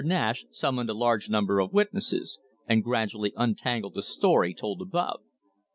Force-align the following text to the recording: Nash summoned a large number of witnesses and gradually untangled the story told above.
Nash 0.03 0.47
summoned 0.49 0.89
a 0.89 0.95
large 0.95 1.29
number 1.29 1.59
of 1.59 1.73
witnesses 1.73 2.39
and 2.65 2.83
gradually 2.83 3.33
untangled 3.37 3.93
the 3.93 4.01
story 4.01 4.51
told 4.51 4.81
above. 4.81 5.21